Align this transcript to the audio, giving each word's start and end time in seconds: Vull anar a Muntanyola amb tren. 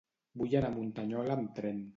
Vull 0.41 0.55
anar 0.61 0.71
a 0.73 0.75
Muntanyola 0.79 1.39
amb 1.39 1.57
tren. 1.61 1.89